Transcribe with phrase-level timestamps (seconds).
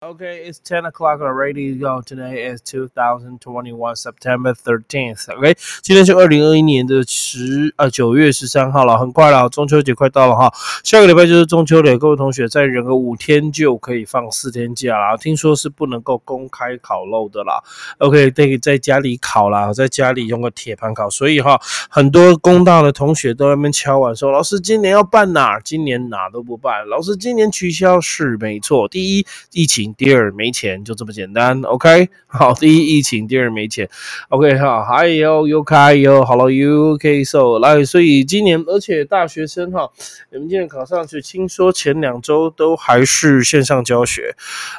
[0.00, 1.74] Okay, it's 10 o'clock already.
[1.74, 2.00] Go.
[2.00, 5.36] Today is 2021 September 13th.
[5.36, 10.54] OK，今天是二零二一年的十呃九月十三号了，很快了，中秋节快到了哈。
[10.84, 15.16] 下个礼拜就是中秋了，各位同学再忍个五天就可以放四天假啦。
[15.16, 17.60] 听说是不能够公开烤肉的啦。
[17.98, 21.10] OK，可以在家里烤啦，在家里用个铁盘烤。
[21.10, 21.60] 所以哈，
[21.90, 25.58] 很多工大的同学都在那边敲碗说：“老师，今年要办哪？
[25.58, 26.86] 今年哪都不办。
[26.88, 28.86] 老师，今年取消是没错。
[28.86, 31.62] 第一，疫情。”第二没钱，就这么简单。
[31.62, 33.88] OK， 好，第一疫情，第二没钱。
[34.28, 39.90] OK，好，还有 y o k y Hello UK，So 来，所以今年，而且大学生哈，
[40.30, 44.34] 你们今年考上去，听说前两周都还是线上教学。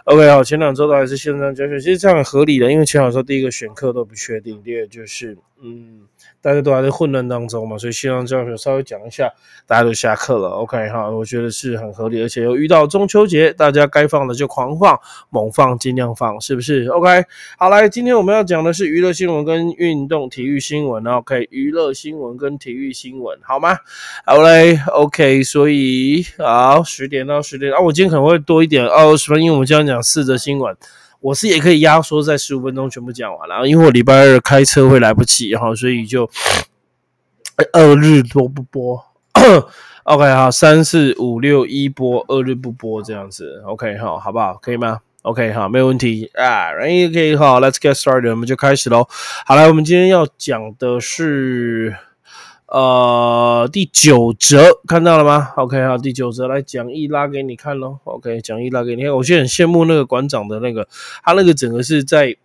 [0.05, 6.01] OK，好，前两周都还是线上教学，其实这样合理的，因为前两周第一个选课都不确定，第二就是嗯。
[6.41, 9.29] 大家都还在混乱当中嘛，所以希望教授稍微讲一下，
[9.67, 14.97] 大家都下课了，OK 哈，我觉得是很合理，而且又遇到中秋节，大家该放的就狂放、
[15.29, 17.25] 猛放，尽量放，是不是？OK，
[17.57, 23.77] 好来，今天我们要讲的是娱乐新闻跟运动体育新闻，OK，娱乐新闻跟体育新闻，好吗？
[24.25, 30.75] 好嘞，OK，所以好十点到十点啊，我今天可能会多一点二十分，因为我们今天讲四则新闻。
[31.21, 36.29] 我是也可以压缩在十五分钟全部讲完了，因为我礼拜二开车会来不及哈，所以就
[37.73, 39.03] 二日多不播。
[40.03, 43.61] OK 好，三四五六一播，二日不播这样子。
[43.65, 44.53] OK 好，好不好？
[44.55, 46.71] 可以吗？OK 好，没有问题啊。
[46.73, 49.07] OK 好，Let's get started，我们就开始喽。
[49.45, 51.95] 好了，我们今天要讲的是。
[52.71, 57.99] 呃，第九折看到了吗？OK 好，第九折来讲义拉给你看咯。
[58.03, 59.11] OK，讲义拉给你看。
[59.15, 60.87] 我现在很羡慕那个馆长的那个，
[61.23, 62.37] 他那个整个是在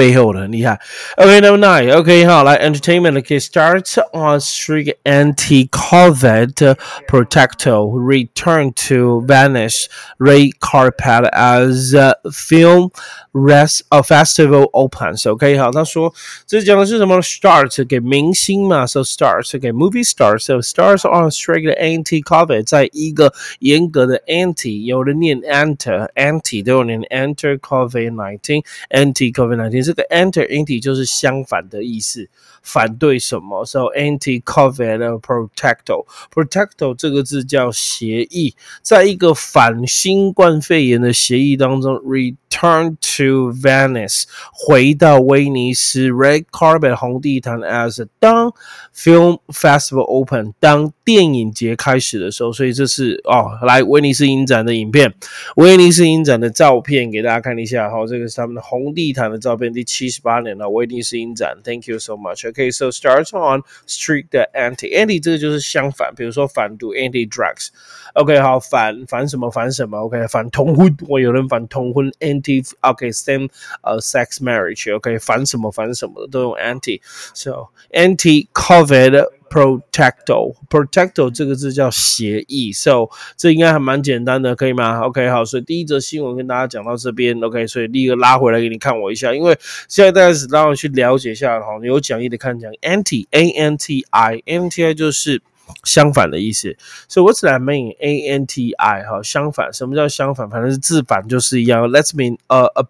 [0.00, 0.78] 背后的，很厉害。
[1.16, 6.76] OK，Number Nine，OK 好，来 Entertainment k start on strict anti-COVID
[7.08, 9.86] protocol return to Venice
[10.18, 11.94] red carpet as
[12.30, 12.90] film.
[13.32, 15.30] Rest a festival opens.
[15.30, 16.14] OK，好，他说
[16.46, 17.20] 这讲的是什么？
[17.20, 29.30] Start 给明星嘛，so start 给 movie stars，so stars on strict anti-COVID，在一个严格的 anti，有人念 enter，anti 都有念 enter COVID nineteen，anti
[29.30, 32.29] COVID nineteen， 这个 enter anti 就是相反的意思。
[32.63, 38.53] 反对什么？So anti-COVID protecto，protecto 这个字叫协议，
[38.83, 48.53] 在一个反新冠肺炎的协议当中，return to Venice 回到威尼斯，red carpet 红地毯，as 当
[48.95, 55.11] film festival open 当电影节开始的时候，所以这是哦，来威尼斯影展的影片，
[55.55, 57.89] 威尼斯影展的照片给大家看一下。
[57.89, 61.58] 好，这个是他们的红地毯的照片，第七十八年了，威尼斯影展。
[61.62, 62.46] Thank you so much.
[62.46, 69.98] Okay, so starts on strict anti anti 这个就是相反，比如说反毒 anti drugs。OK，好，反反什么反什么？
[69.98, 73.50] OK，反同婚，我有人反同婚 anti OK same
[73.82, 89.57] 呃 sex marriage。OK，反什么反什么的都用 anti。So anti COVID Protecto protecto 这个字叫协议，so 这应该还蛮简单的，可以吗？OK，好，所以第一则新闻跟大家讲到这边，OK，所以立刻拉回来给你看我一下，因为
[89.89, 95.41] 现在大家是让我去了解一下哈，有讲义的看讲 anti a n t i n t i 就是
[95.83, 96.77] 相反的意思
[97.09, 100.49] ，so what's that mean a n t i 哈，相反，什么叫相反？
[100.49, 102.87] 反正是字反就是一样，let's mean 呃呃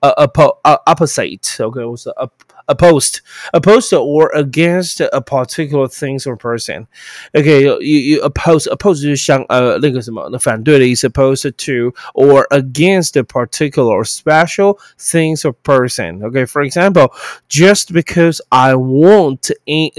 [0.00, 2.32] 呃 oppo opposite，OK，我是 up。
[2.69, 3.21] opposed,
[3.53, 6.87] opposed or against a particular things or person.
[7.35, 15.53] Okay, you you oppose oppose 就是相呃那个什么，那反对的意思，opposed to or against a particular or special things or
[15.63, 16.23] person.
[16.23, 17.11] Okay, for example,
[17.47, 19.51] just because I won't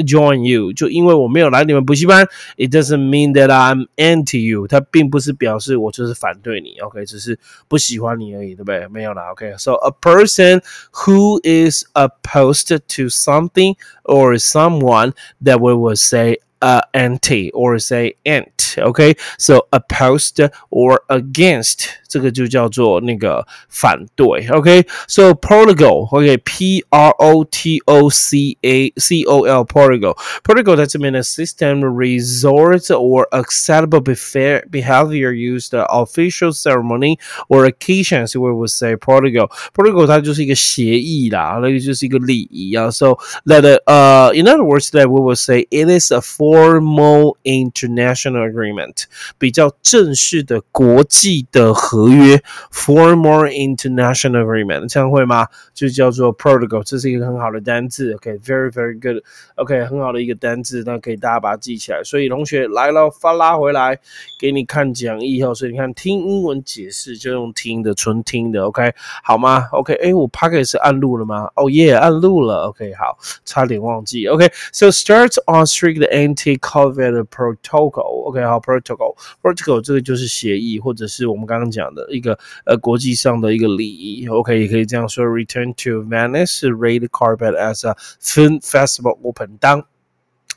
[0.05, 7.39] join you，就因为我没有来你们补习班，it doesn't mean that I'm anti you，它并不是表示我就是反对你，OK，只是
[7.69, 8.89] 不喜欢你而已，对不对？
[8.89, 10.61] 没有啦，OK，so a person
[10.93, 18.15] who is opposed to something or someone that we will say uh, anti or say
[18.25, 18.53] ant.
[18.79, 20.39] Okay, so opposed
[20.71, 24.47] or against 这个就叫做那个反对。
[24.51, 33.27] OK，so Portugal，OK，P R O T O C A C O L Portugal，Portugal 在这边的 system resort or
[33.31, 37.19] acceptable behavior used official ceremony
[37.49, 42.91] or occasions we would say Portugal，Portugal 它就是一个协议啦，那个就是一个礼仪啊。
[42.91, 43.17] So
[43.47, 46.21] that uh in other words that we would say it is a
[46.51, 49.05] formal international agreement，
[49.39, 51.97] 比较正式的国际的合。
[51.97, 55.47] 合约，formal international agreement，这样会吗？
[55.73, 62.05] 就叫做 protocol，这是一个很好的单字，OK，very very good，OK，很好的一个单字，那可以大家把它记起来。
[62.05, 63.99] 所以同学来了，发拉回来
[64.39, 65.55] 给你看讲义哦。
[65.55, 68.93] 所以你看听英文解释就用听的，纯听的，OK，
[69.25, 69.69] 好吗？
[69.73, 71.49] OK，哎，我 p a c k e t 是按录了吗？
[71.55, 73.17] 哦耶，按录了，OK，好，
[73.47, 76.07] 差点忘记，OK，so start on strict
[76.42, 89.86] anti-COVID protocol，OK，好，protocol，protocol 这个就是协议，或者是我们刚刚讲的一个呃国际上的一个礼仪，OK，也可以这样说，return to Venice red carpet as a film festival open，当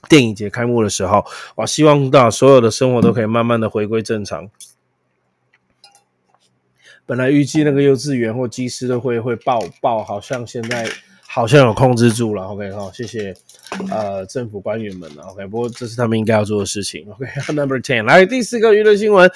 [0.08, 1.24] 电影节开幕的时候，
[1.56, 4.48] 我希望到所有的生活都可以慢慢的回归正常。
[7.06, 10.88] 本来预计那个幼稚园或机师都会会爆爆，好像现在
[11.34, 12.44] 好像有控制住了。
[12.44, 13.34] OK，好，谢谢。
[13.90, 19.28] 呃，政府官员们了，OK，不过这是他们应该要做的事情，OK，Number Ten，来第四个娱乐新闻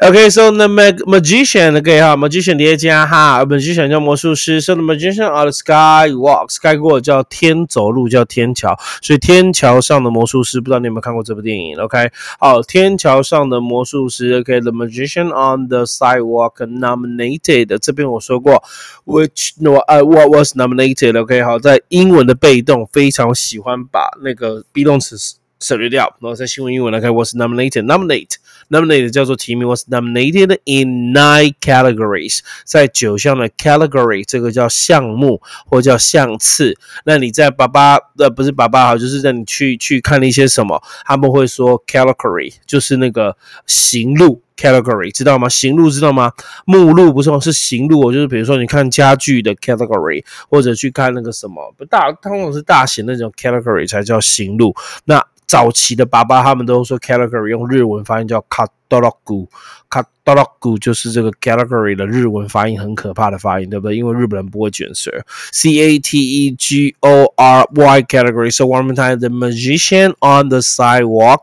[0.00, 15.28] ，OK，So the magician，OK 哈，magician 叠加哈，magician 叫魔术师，So the magician on the sky walk，sky walk 叫天走路叫天桥，所以天桥上的魔术师，不知道你有没有看过这部电影？OK，好，天桥上的魔术师，OK，the magician
[15.28, 18.62] on the sidewalk nominated，这边我说过
[19.06, 23.84] ，which no，呃，what was nominated？OK，好，在英文的被动非常喜欢。
[23.84, 25.16] 把那个 be 动词
[25.60, 36.76] 省略掉，然后在新闻英文来看，was nominated，nominate，nominate 叫做提名，was nominated in nine categories，在九项的 category，这个叫项目或叫项次。
[37.04, 44.42] 那你在爸爸呃不是爸爸哈，就是在你去去看了一些什么，他们会说 category，就是那个行路。
[44.58, 45.48] category 知道吗？
[45.48, 46.32] 行路知道吗？
[46.64, 54.74] 目录不是是行路，就是比如说你看家具的 category，或者去看那个什么不大，通常是大型那种 category 才叫行路。
[55.04, 63.96] 那早期的爸爸他们都说 category，用日文发音叫 katorogu，katorogu 就是这个 category 的日文发音很可怕的发音，对不对？
[63.96, 65.10] 因为日本人不会卷舌
[65.50, 68.50] ，c a t e g o r y category。
[68.50, 71.40] So one more time, the magician on the sidewalk.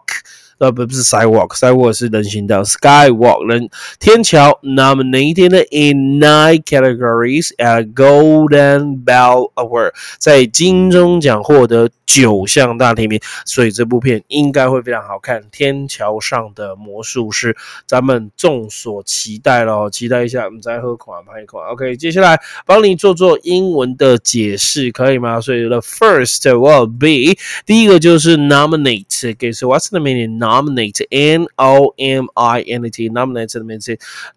[0.57, 3.69] 呃，不不是 sidewalk，sidewalk 是人行道，skywalk 人
[3.99, 15.43] 天桥 nominated in nine categories at Golden Bell Award，在金钟奖获得九项大提名，所以这部片应该会非常好看。
[15.51, 17.55] 天桥上的魔术师，
[17.85, 21.67] 咱们众所期待喽，期待一下，我们再喝款拍一款。
[21.69, 25.41] OK，接下来帮你做做英文的解释，可以吗？
[25.41, 32.89] 所以 the first will be 第一个就是 nominate，OK，so what's the meaning？nominate, N O M I N A
[32.89, 33.49] T, nominate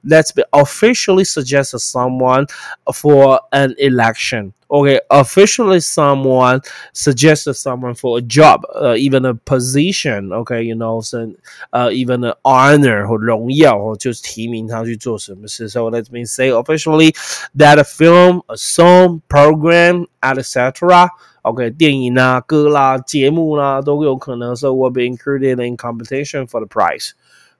[0.03, 2.47] let's be officially suggest someone
[2.87, 4.53] for an election.
[4.69, 6.62] Okay, officially someone
[6.94, 10.34] suggested someone for a job, uh, even a position.
[10.34, 11.31] Okay, you know, so,
[11.72, 15.69] uh, even an honor 或荣耀或就是提名他去做什么事。
[15.69, 17.13] So let me say officially
[17.56, 21.10] that a film, a song, program, etc.
[21.44, 27.12] OK，电影啊、歌啦、节目啦都有可能，so will be included in competition for the prize。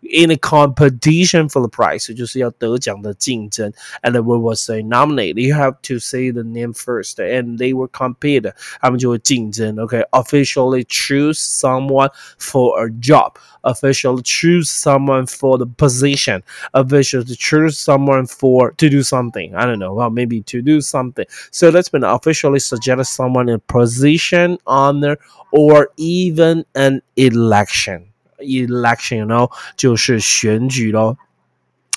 [0.06, 3.72] in a competition for the prize，就是要得奖的竞争。
[4.02, 5.42] And we will say nominate.
[5.42, 8.52] You have to say the name first, and they will compete.
[8.82, 9.80] 他们就会竞争。
[9.80, 13.38] OK, officially choose someone for a job.
[13.62, 16.44] Officially choose someone for the position.
[16.74, 19.56] Officially choose someone for to do something.
[19.56, 19.94] I don't know.
[19.94, 21.26] Well, maybe to do something.
[21.52, 25.18] So let's been officially suggest someone in a position, honor,
[25.54, 28.07] or even an election
[28.40, 31.18] election，you know，就是选举咯。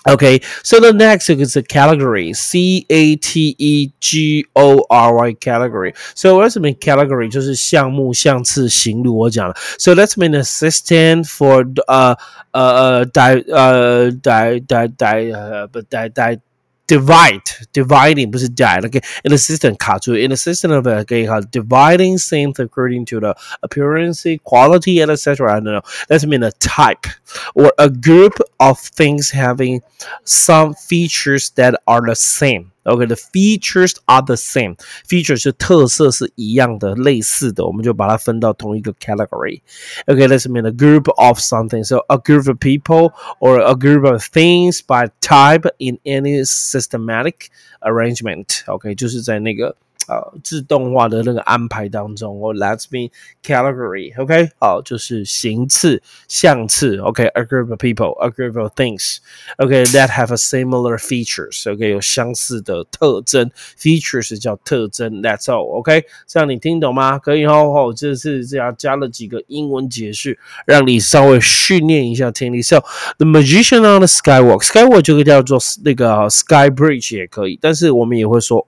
[0.09, 5.33] Okay, so the next is a category, C A T E G O R Y
[5.35, 5.97] category.
[6.14, 9.19] So what's mean category 就是项目、项次、行路。
[9.19, 12.14] 我讲了，so that's mean assistant for uh
[12.52, 16.40] uh uh di uh di di di uh but di di
[16.87, 23.05] divide dividing 不是 die okay an assistant 卡住 an assistant of 可以卡 dividing things according
[23.05, 27.07] to the appearance quality and etc I don't know that's mean a type
[27.55, 29.83] or a group of things having
[30.25, 34.76] some features that are the same Okay, the features are the same.
[35.09, 39.61] Feature 是特色是一样的、类似的，我们就把它分到同一个 category.
[40.07, 41.83] Okay, let's mean a group of something.
[41.83, 47.49] So a group of people or a group of things by type in any systematic
[47.81, 48.62] arrangement.
[48.66, 49.75] Okay，就是在那个
[50.11, 52.40] 呃自动化的那个安排当中。
[52.40, 53.11] 哦，Let's be
[53.45, 67.19] category，OK，好，就是形次、相次，OK，a group of people，a group of things，OK，that have a similar features，OK，有相似的特征，features 叫特征，That's all，OK，这样你听懂吗？
[67.19, 72.62] 可以哦，哦，这是这样加了几个英文解释，让你稍微训练一下听力。
[72.62, 72.85] So
[73.19, 78.64] the magician on the skywalk，skywalk 就可以叫做那个 sky bridge 也可以，但是我们也会说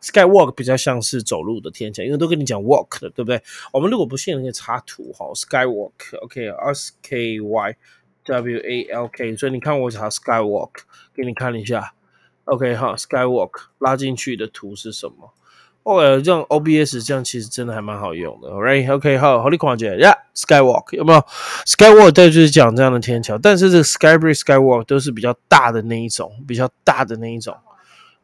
[0.00, 3.40] sky walk 比较像是走路的天桥，因为都跟你讲 walk 的，对不对？
[3.72, 7.76] 我们如果不信，可以插图哈，sky walk，OK，S K Y
[8.24, 10.70] W A L K，所以你看我查 sky walk，
[11.14, 11.94] 给你看一下
[12.46, 15.32] ，OK，哈，sky walk 拉进去的图是什么？
[15.86, 21.24] 哦，这样 OBS 这样其实真的还蛮好用的，Right？OK，好，好，你看见，Yeah，Skywalk 有没有
[21.64, 27.54] ？Skywalk 对，就是讲这样的天桥，但是这个 Skybridge、Skywalk 都是比较大的那一种，比较大的那一种。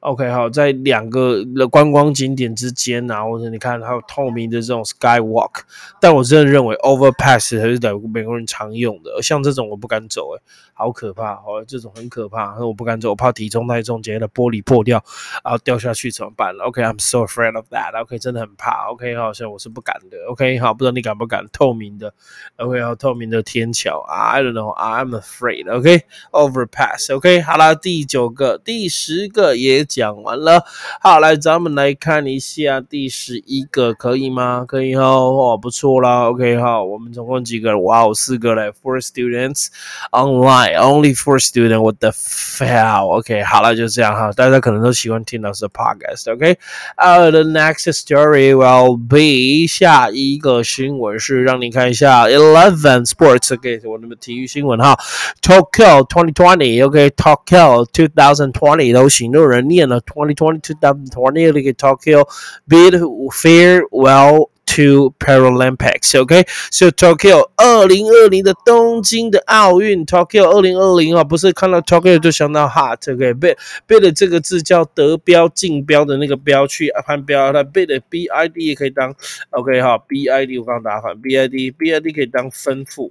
[0.01, 5.61] OK，好，在两个的观光景点之间啊，或者你看还有透明的这种 Skywalk，
[6.01, 10.43] 但我真的认为 Overpass 还是在美国人常用的，像这种我不敢走，诶。
[10.75, 11.65] 好可怕哦！
[11.67, 15.03] 这种很可怕，我不敢走，我怕体重太重，直接的玻璃破掉，
[15.45, 18.01] 然后掉下去怎么办？OK，I'm so afraid of that。
[18.03, 18.89] OK，真的很怕。
[18.91, 20.17] OK，好像我是不敢的。
[20.29, 21.45] OK，好，不知道你敢不敢？
[21.53, 22.13] 透明的
[22.57, 25.71] ，OK，好，透明的天桥，I don't know，I'm afraid。
[25.71, 27.15] OK，overpass。
[27.15, 30.65] OK，好了，第九个、第十个也讲完了。
[31.01, 34.65] 好，来，咱们来看一下第十一个，可以吗？
[34.67, 36.29] 可以哦哦，不错啦。
[36.31, 37.79] OK，好，我们总共几个？
[37.81, 39.67] 哇哦，四个嘞，Four students
[40.11, 40.62] online。
[40.62, 43.18] Only for student what the fail.
[43.18, 44.32] OK，好了，就这样哈。
[44.34, 46.58] 大家可能都喜欢听老师的 podcast。OK，
[46.96, 54.98] 呃、uh,，the next story will be 下一个新闻是让你看一下 Eleven Sports。OK，我们的体育新闻哈。
[55.42, 62.28] Tokyo 2020。OK，Tokyo 2020都行，有人念了 2020 2020 OK Tokyo
[62.68, 63.00] bid
[63.32, 66.19] farewell Two Paralympics.
[66.19, 73.13] OK, so Tokyo 二零二零的东京的奥运，Tokyo 二零二零啊，不是看到 Tokyo 就想到 hot。
[73.13, 79.15] OK，bid bid 这个字叫得标竞标的那个标去攀标，它 bid B I D 也可以当
[79.51, 83.11] OK 哈，B I D 我刚打反 B I D B I D 可以当吩咐。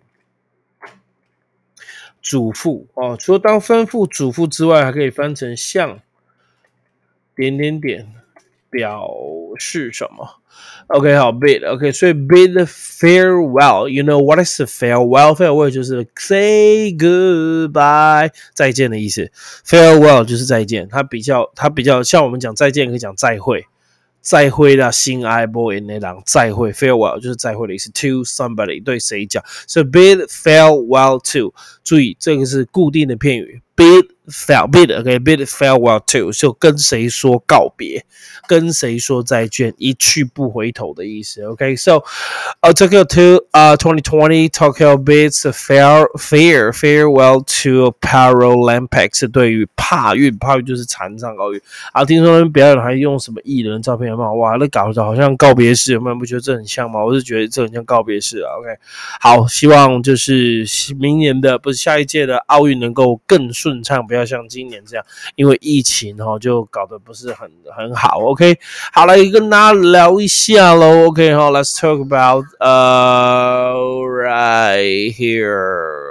[2.21, 5.99] 主妇哦，除了当吩咐主妇之外，还可以翻成像
[7.35, 8.13] 点点点
[8.69, 9.07] 表
[9.57, 10.40] 示什么
[10.88, 19.30] ？OK，好，bid，OK，所以 bid farewell，you know what is farewell？farewell 就是 say goodbye，再见的意思。
[19.66, 23.66] farewell 就是再见，它比较它比较像我们讲再见可以讲再会，
[24.20, 27.90] 再会啦，心爱 boy 那档再会，farewell 就是再会的意思。
[27.90, 34.05] To somebody 对谁讲，so bid farewell to，注意这个是固定的片语 ，bid。
[34.29, 38.05] Fare bid OK bid farewell to 就跟谁说告别，
[38.47, 41.43] 跟谁说再见，一去不回头的意思。
[41.43, 42.03] OK，so、
[42.61, 51.59] uh, Tokyo to 啊、uh, 2020 Tokyo bids fair fair farewell to Paralympics 对于帕运，帕运就是残障奥运
[51.91, 52.05] 啊。
[52.05, 54.33] 听说他们表演还用什么艺人照片有没有？
[54.35, 56.15] 哇，那搞得好像告别式，有没有？
[56.15, 57.03] 不觉得这很像吗？
[57.03, 58.53] 我是觉得这很像告别式啊。
[58.59, 58.69] OK，
[59.19, 60.63] 好，希望就是
[60.97, 64.25] 明年的不是下一届的奥运能够更顺顺畅，不要。
[64.25, 68.19] 像今年这样，因为疫情哈，就搞得不是很很好。
[68.19, 68.57] OK，
[68.93, 71.07] 好了，跟大家聊一下喽。
[71.07, 73.73] OK，好，Let's talk about uh
[74.05, 76.10] right here.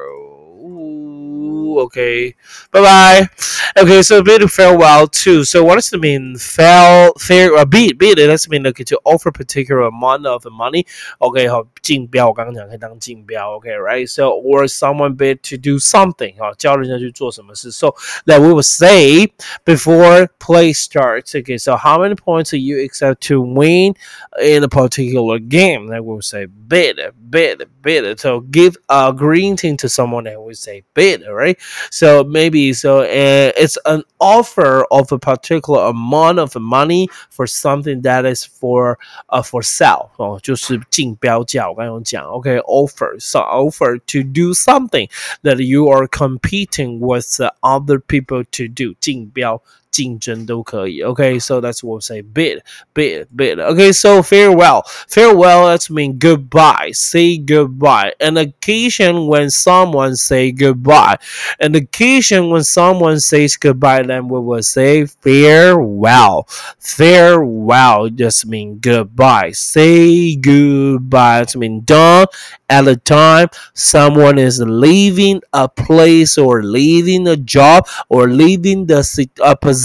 [1.70, 2.36] Okay,
[2.72, 3.30] bye bye.
[3.78, 5.44] Okay, so bid farewell too.
[5.44, 6.38] So what does it mean?
[6.38, 8.20] Fail, fair, uh, bid, bid.
[8.20, 10.86] It does mean like to offer particular amount of money.
[11.22, 13.60] Okay, 好，竞标我刚刚讲可以当竞标。
[13.60, 14.08] Okay, right?
[14.08, 16.36] So or someone bid to do something.
[16.40, 17.72] 好，教人家去做什么事。
[17.72, 17.96] So
[18.26, 19.34] that we will say
[19.66, 21.36] before play starts.
[21.36, 23.96] Okay, so how many points do you expect to win
[24.42, 25.88] in a particular game?
[25.88, 26.98] That we will say bid,
[27.30, 28.20] bid, bid.
[28.20, 31.58] So give a greeting to someone and we say bid, right?
[31.92, 38.02] So maybe so uh, it's an offer of a particular amount of money for something
[38.02, 38.98] that is for
[39.30, 41.70] uh for sale 哦，就是竞标价。
[41.70, 45.10] 我刚刚讲，OK，offer so offer to do something
[45.44, 49.62] that you are competing with the other people to do 竞标。
[49.96, 51.02] 竞争都可以。
[51.02, 52.62] Okay, so that's what we say bid,
[52.94, 53.60] bid, bid.
[53.60, 54.84] Okay, so farewell.
[55.08, 56.92] Farewell, that's mean goodbye.
[56.92, 58.12] Say goodbye.
[58.20, 61.18] An occasion when someone say goodbye.
[61.62, 66.46] An occasion when someone says goodbye, then we will say farewell.
[66.80, 69.52] Farewell just mean goodbye.
[69.52, 71.44] Say goodbye.
[71.44, 72.28] It's mean done
[72.68, 79.06] at a time someone is leaving a place or leaving a job or leaving the
[79.44, 79.79] a position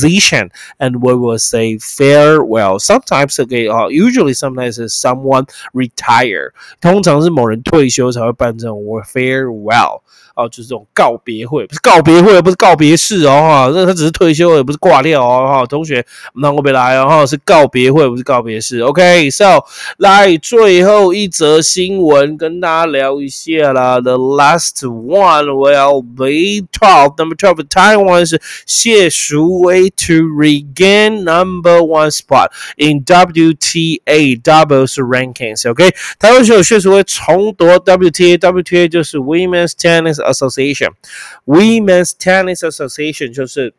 [0.79, 10.03] and we will say farewell sometimes okay uh, usually sometimes is someone retire 通常是某人退休才会办这种 farewell
[10.36, 18.82] 哦，就是这种告别会，不是告别会，不是告别式哦，哈，那他只是退休，也不是挂掉哦，哈，同学，那我别来哦，哈，是告别会，不是告别式。
[18.82, 19.64] OK，so
[19.98, 24.02] 来最后一则新闻跟大家聊一下啦。
[24.02, 27.16] The last one will be twelve.
[27.18, 35.70] Number twelve, Taiwan 是谢淑薇 to regain number one spot in WTA doubles rankings.
[35.70, 40.25] OK，台湾选手谢淑薇重夺 WTA，WTA 就是 Women's Tennis。
[40.25, 40.91] Association
[41.47, 43.75] Women's Tennis Association 就是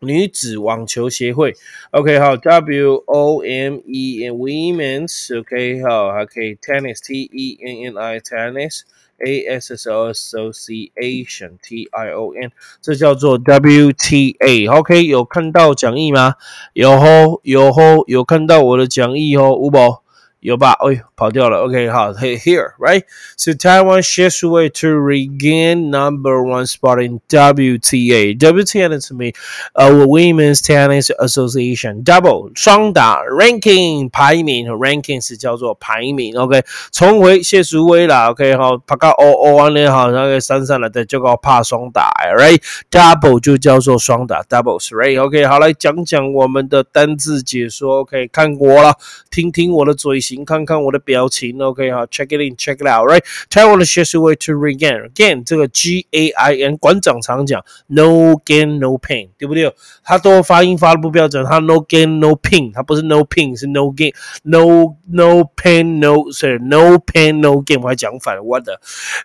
[0.00, 1.54] 女子网球协会。
[1.92, 8.80] OK，好，W O M E Women's OK，好，还可以 Tennis T E N N I Tennis
[9.24, 16.34] A S S O Association T I O N，这叫做 WTA。OK，有看到讲义吗？
[16.74, 20.02] 有吼，有吼，有看到我的讲义吼，五宝。
[20.47, 20.71] 有吧？
[20.79, 21.63] 哎，跑掉了。
[21.63, 23.03] OK，好，here right.
[23.35, 28.37] So Taiwan shifts way to regain number one spot in WTA.
[28.37, 29.33] WTA 是咩？
[29.73, 36.37] 呃，Women's Tennis Association double 双打 ranking 排名和 ranking 是叫做排名。
[36.37, 38.29] OK，重回谢淑薇啦。
[38.29, 47.99] OK，好，拍个 O O 安尼好，那个三三了的就叫怕双打，right？Double 就叫做双打，doubles，right？OK，好，来讲讲我们的单字解说。
[47.99, 48.93] OK，看过了，
[49.31, 50.17] 听听我的嘴。
[50.27, 53.23] 型，看看我的表情，OK 哈，check it in，check it out，right？
[53.49, 59.73] 台湾的学习 way to regain gain 这个 G A I N，馆长常讲 no gain no pain，对不对？
[60.03, 68.81] 他都发音发的不标准，他 no gain no pain，他不是 no pain，是 no gain，no no pain no sir，no pain no gain，我还讲反了，我的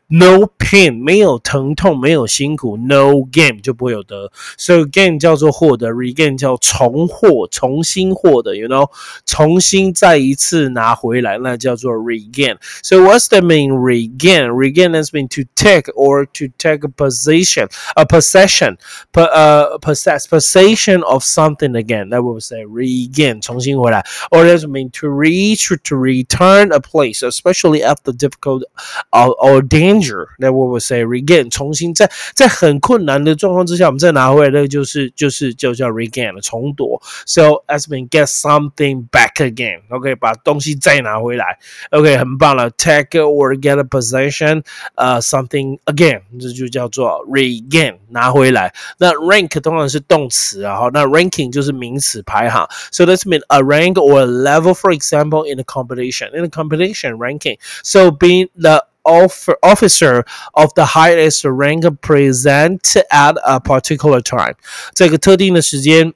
[0.09, 8.89] no pain 没有疼痛，没有辛苦，no gain 就不会有得，所以 gain 叫做获得，regain 叫重获，重新获得，you know，
[9.27, 10.92] 重新再一次拿。
[10.96, 14.50] 回来，那叫做 regain。So what's the mean regain?
[14.52, 18.78] Regain has been to take or to take a position, a possession,
[19.14, 22.10] uh, possess possession of something again.
[22.10, 24.04] That would say regain, 重新回来.
[24.32, 28.64] Or does mean to reach or to return a place, especially after difficult
[29.12, 30.30] or, or danger.
[30.40, 37.02] That we would say regain, 重新在在很困难的状况之下，我们再拿回来，那个就是就是就叫 regain 重夺。
[37.26, 39.82] So as mean get something back again.
[39.90, 41.58] OK，把东西 再拿回来，
[41.92, 42.70] OK，很棒了。
[42.72, 44.64] Take or get a possession，
[44.96, 48.74] 呃，something again，这就叫做 regain，拿回来。
[48.98, 52.68] 那 rank 通常是动词啊，好，那 ranking 就是名词排行。
[52.92, 56.30] So that's mean a rank or a level, for example, in a competition.
[56.34, 63.60] In a competition ranking, so being the officer of the highest rank present at a
[63.60, 64.56] particular time，
[64.94, 66.14] 这个特定的时间。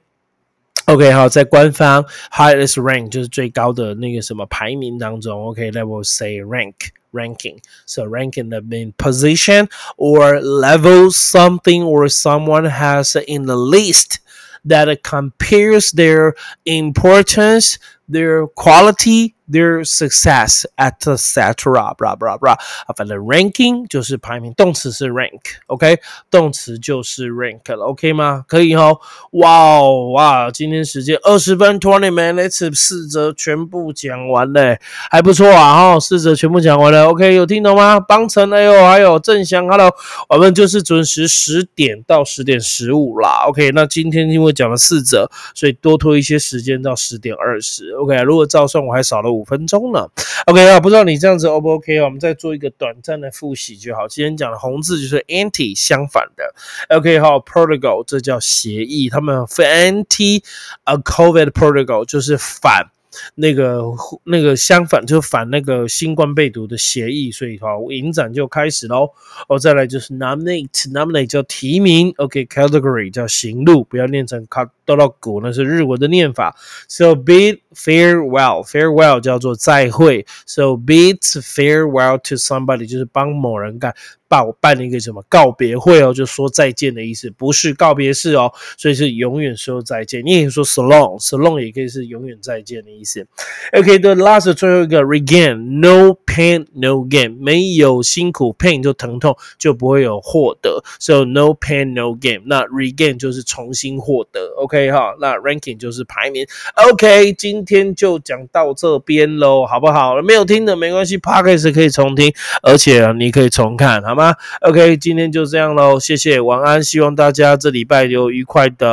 [0.86, 6.74] OK，好，在官方 highest rank 就是最高的那个什么排名当中，OK，that will say rank
[7.12, 7.58] ranking.
[7.86, 14.16] So ranking the main position or level something or someone has in the list
[14.64, 17.76] that compares their importance,
[18.08, 21.95] their quality their success at etc.
[21.97, 22.53] blah blah blah
[22.85, 28.43] 啊，反正 ranking 就是排名，动词是 rank，OK，动词就是 rank 了，OK 吗？
[28.47, 28.99] 可以哦，
[29.31, 34.79] 哇哦哇，今天时间二十分，twenty minutes，四则全部讲完嘞，
[35.09, 37.99] 还不错啊哈，四则全部讲完了，OK，有听懂吗？
[37.99, 39.93] 邦辰哎呦，还有郑翔，Hello，
[40.29, 50.11] 我们就是准时十点到十点十五啦，OK，那今天因为讲了四则，所以多拖一些时间到十点二十，OK，如果照算我还少了五分钟了
[50.47, 52.05] ，OK 啊，不知道你这样子 O 不 OK 啊？
[52.05, 54.07] 我们再做一个短暂的复习就好。
[54.07, 56.55] 今天讲的红字就是 anti 相反的
[56.89, 60.43] ，OK 好，protocol 这叫协议，他们 anti
[60.85, 62.89] a COVID protocol 就是反。
[63.33, 63.81] 那个
[64.25, 69.09] 那个相反就反那个新冠病毒的协议，所以哈影展就开始喽。
[69.47, 76.55] 哦，再来就是 nominate，nominate 叫提名，OK，category 叫行路，不要念成卡多到古，那是日文的念法。
[76.87, 80.25] So bid farewell，farewell 叫做再会。
[80.45, 83.93] So bid farewell to somebody 就是帮某人干。
[84.29, 90.21] 办办一个什么告别会哦，就说再见的意思，不是告别式哦，所以是永远说再见。
[90.25, 93.25] 你也可以说 so long，so long 也可以是永远再见的意思。
[93.71, 102.41] OK，the last 最后一个 regain，no pain no gain，没有辛苦 pain 就疼痛就不会有获得，so no pain no gain。
[102.47, 106.45] 那 regain 就是重新获得，OK 哈，那 ranking 就是排名。
[106.89, 110.21] OK，今天就讲到这边喽，好不好？
[110.21, 114.15] 没有听的没关系，Podcast 可以重听，而且你可以重看，好。
[114.15, 116.81] 吗？OK，今天就这样喽，谢谢，晚安。
[116.83, 118.87] 希望大家这礼拜有愉快的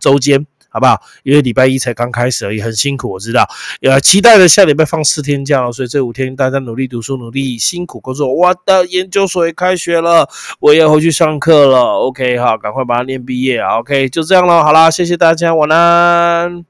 [0.00, 1.00] 周间，好不好？
[1.22, 3.48] 因为礼拜一才刚开始而已，很辛苦，我知道。
[3.80, 8.32] 也期待着下礼拜放四天假，所以这五天大家努力读书，努力辛苦工作。
[8.34, 10.28] 我的研究所也开学了，
[10.60, 11.78] 我也回去上课了。
[12.00, 13.60] OK，好，赶快把它念毕业。
[13.60, 16.69] OK，就这样喽，好啦，谢谢大家，晚安。